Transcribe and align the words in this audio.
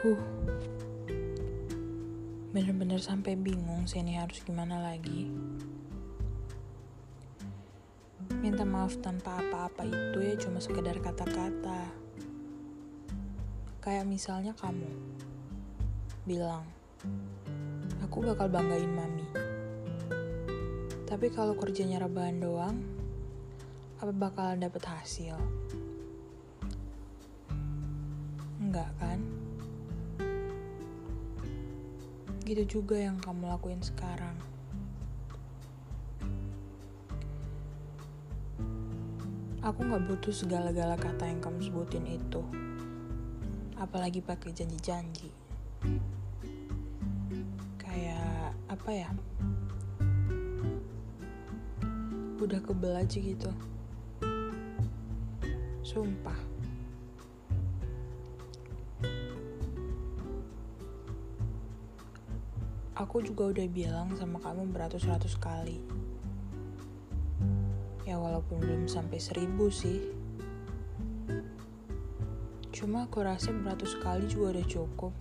Huh. 0.00 0.16
Bener-bener 2.56 2.96
sampai 3.04 3.36
bingung 3.36 3.84
sih 3.84 4.00
ini 4.00 4.16
harus 4.16 4.40
gimana 4.40 4.80
lagi. 4.80 5.28
Minta 8.40 8.64
maaf 8.64 8.96
tanpa 9.04 9.44
apa-apa 9.44 9.84
itu 9.84 10.24
ya 10.24 10.40
cuma 10.40 10.56
sekedar 10.56 10.96
kata-kata. 11.04 11.92
Kayak 13.84 14.08
misalnya 14.08 14.56
kamu 14.56 14.88
bilang, 16.24 16.64
aku 18.00 18.24
bakal 18.24 18.48
banggain 18.48 18.88
mami. 18.88 19.28
Tapi 21.04 21.28
kalau 21.28 21.52
kerjanya 21.60 22.00
rebahan 22.00 22.40
doang, 22.40 22.80
apa 24.00 24.16
bakalan 24.16 24.64
dapet 24.64 24.80
hasil? 24.80 25.36
Enggak 28.64 28.88
kan? 28.96 29.39
Gitu 32.50 32.82
juga 32.82 32.98
yang 32.98 33.14
kamu 33.22 33.46
lakuin 33.46 33.78
sekarang. 33.78 34.34
Aku 39.62 39.86
gak 39.86 40.02
butuh 40.10 40.34
segala-gala 40.34 40.98
kata 40.98 41.30
yang 41.30 41.38
kamu 41.38 41.62
sebutin 41.70 42.02
itu. 42.10 42.42
Apalagi 43.78 44.18
pakai 44.18 44.50
janji-janji. 44.50 45.30
Kayak 47.78 48.58
apa 48.66 48.90
ya? 48.98 49.10
Udah 52.42 52.58
kebel 52.66 52.98
aja 52.98 53.18
gitu. 53.22 53.50
Sumpah. 55.86 56.49
Aku 63.00 63.24
juga 63.24 63.48
udah 63.48 63.64
bilang 63.64 64.12
sama 64.12 64.36
kamu 64.44 64.76
beratus-ratus 64.76 65.40
kali. 65.40 65.80
Ya 68.04 68.20
walaupun 68.20 68.60
belum 68.60 68.92
sampai 68.92 69.16
seribu 69.16 69.72
sih. 69.72 70.04
Cuma 72.68 73.08
aku 73.08 73.24
rasa 73.24 73.56
beratus 73.56 73.96
kali 74.04 74.28
juga 74.28 74.52
udah 74.52 74.66
cukup. 74.68 75.16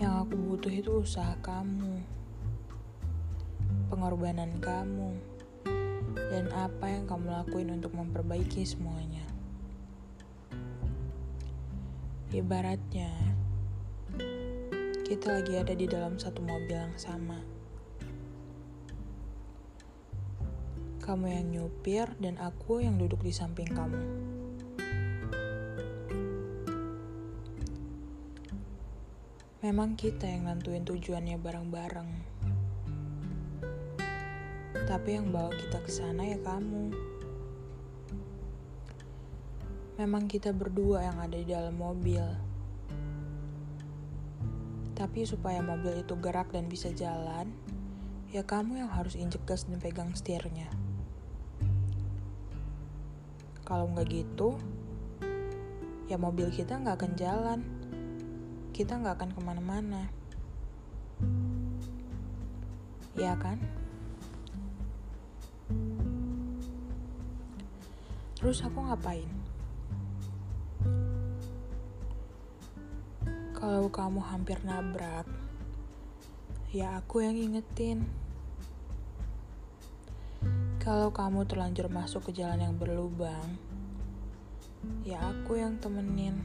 Yang 0.00 0.14
aku 0.24 0.34
butuh 0.40 0.72
itu 0.72 0.90
usaha 0.96 1.36
kamu. 1.44 2.00
Pengorbanan 3.92 4.56
kamu. 4.64 5.12
Dan 6.32 6.48
apa 6.56 6.88
yang 6.88 7.04
kamu 7.04 7.36
lakuin 7.36 7.76
untuk 7.76 7.92
memperbaiki 7.92 8.64
semuanya. 8.64 9.39
Ibaratnya, 12.30 13.10
kita 15.02 15.34
lagi 15.34 15.58
ada 15.58 15.74
di 15.74 15.90
dalam 15.90 16.14
satu 16.14 16.38
mobil 16.38 16.78
yang 16.78 16.94
sama. 16.94 17.42
Kamu 21.02 21.26
yang 21.26 21.50
nyupir 21.50 22.06
dan 22.22 22.38
aku 22.38 22.86
yang 22.86 23.02
duduk 23.02 23.18
di 23.26 23.34
samping 23.34 23.66
kamu. 23.74 23.98
Memang 29.66 29.98
kita 29.98 30.30
yang 30.30 30.46
nentuin 30.46 30.86
tujuannya 30.86 31.34
bareng-bareng. 31.34 32.10
Tapi 34.86 35.18
yang 35.18 35.34
bawa 35.34 35.50
kita 35.50 35.82
ke 35.82 35.90
sana 35.90 36.30
ya 36.30 36.38
kamu. 36.46 36.94
Memang 40.00 40.32
kita 40.32 40.56
berdua 40.56 41.04
yang 41.04 41.20
ada 41.20 41.36
di 41.36 41.44
dalam 41.44 41.76
mobil. 41.76 42.24
Tapi 44.96 45.28
supaya 45.28 45.60
mobil 45.60 46.00
itu 46.00 46.16
gerak 46.16 46.56
dan 46.56 46.72
bisa 46.72 46.88
jalan, 46.88 47.52
ya 48.32 48.40
kamu 48.40 48.80
yang 48.80 48.88
harus 48.88 49.12
injek 49.12 49.44
gas 49.44 49.68
dan 49.68 49.76
pegang 49.76 50.08
setirnya. 50.16 50.72
Kalau 53.68 53.92
nggak 53.92 54.08
gitu, 54.08 54.56
ya 56.08 56.16
mobil 56.16 56.48
kita 56.48 56.80
nggak 56.80 56.96
akan 56.96 57.12
jalan. 57.20 57.60
Kita 58.72 58.96
nggak 58.96 59.20
akan 59.20 59.30
ke 59.36 59.40
mana-mana. 59.44 60.08
Ya 63.20 63.36
kan? 63.36 63.60
Terus 68.40 68.64
aku 68.64 68.80
ngapain? 68.80 69.28
Kalau 73.70 73.86
kamu 73.86 74.18
hampir 74.26 74.58
nabrak, 74.66 75.30
ya 76.74 76.98
aku 76.98 77.22
yang 77.22 77.38
ingetin. 77.38 78.02
Kalau 80.82 81.14
kamu 81.14 81.46
terlanjur 81.46 81.86
masuk 81.86 82.26
ke 82.26 82.42
jalan 82.42 82.66
yang 82.66 82.74
berlubang, 82.74 83.62
ya 85.06 85.22
aku 85.22 85.62
yang 85.62 85.78
temenin. 85.78 86.42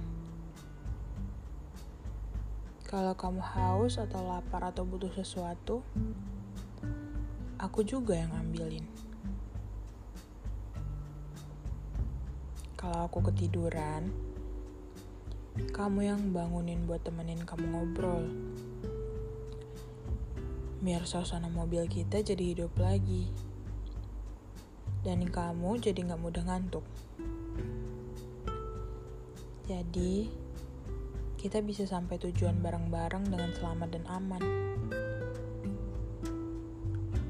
Kalau 2.86 3.18
kamu 3.18 3.42
haus 3.42 3.98
atau 3.98 4.22
lapar 4.22 4.62
atau 4.70 4.86
butuh 4.86 5.10
sesuatu, 5.10 5.82
aku 7.58 7.82
juga 7.82 8.22
yang 8.22 8.38
ngambilin. 8.38 8.86
Kalau 12.78 13.10
aku 13.10 13.34
ketiduran, 13.34 14.14
kamu 15.76 16.08
yang 16.08 16.32
bangunin 16.32 16.88
buat 16.88 17.04
temenin 17.04 17.44
kamu 17.44 17.68
ngobrol. 17.68 18.32
Biar 20.80 21.04
suasana 21.04 21.52
mobil 21.52 21.84
kita 21.92 22.24
jadi 22.24 22.56
hidup 22.56 22.80
lagi. 22.80 23.28
Dan 25.04 25.28
kamu 25.28 25.84
jadi 25.84 26.16
gak 26.16 26.24
mudah 26.24 26.48
ngantuk. 26.48 26.88
Jadi, 29.68 30.32
kita 31.36 31.60
bisa 31.60 31.84
sampai 31.84 32.24
tujuan 32.24 32.64
bareng-bareng 32.64 33.28
dengan 33.28 33.52
selamat 33.52 33.90
dan 34.00 34.08
aman. 34.08 34.44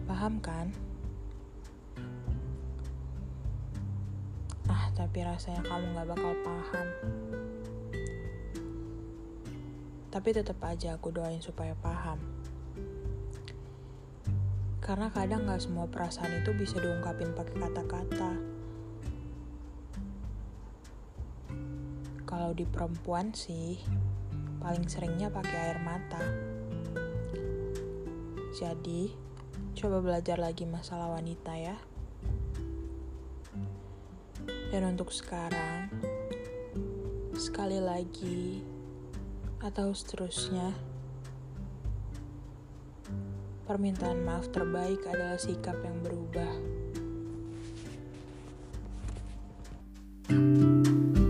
Paham 0.05 0.37
kan? 0.37 0.69
Ah, 4.69 4.93
tapi 4.93 5.25
rasanya 5.25 5.65
kamu 5.65 5.97
gak 5.97 6.07
bakal 6.13 6.33
paham. 6.45 6.87
Tapi 10.15 10.31
tetap 10.31 10.63
aja 10.63 10.95
aku 10.95 11.11
doain 11.11 11.43
supaya 11.43 11.75
paham. 11.75 12.15
Karena 14.79 15.11
kadang 15.11 15.43
gak 15.43 15.59
semua 15.59 15.91
perasaan 15.91 16.39
itu 16.39 16.55
bisa 16.55 16.79
diungkapin 16.79 17.35
pakai 17.35 17.59
kata-kata. 17.59 18.31
Kalau 22.23 22.55
di 22.55 22.63
perempuan 22.63 23.35
sih, 23.35 23.75
paling 24.63 24.87
seringnya 24.87 25.27
pakai 25.27 25.57
air 25.67 25.79
mata. 25.83 26.23
Jadi, 28.55 29.11
coba 29.75 29.99
belajar 29.99 30.39
lagi 30.39 30.63
masalah 30.63 31.11
wanita 31.11 31.59
ya. 31.59 31.75
Dan 34.71 34.95
untuk 34.95 35.11
sekarang, 35.11 35.91
sekali 37.35 37.83
lagi, 37.83 38.63
atau 39.65 39.89
seterusnya, 39.97 40.69
permintaan 43.65 44.21
maaf 44.21 44.45
terbaik 44.53 45.01
adalah 45.09 45.41
sikap 45.41 45.81
yang 45.81 45.97
berubah. 46.05 46.53
thank 50.25 51.17
you 51.17 51.24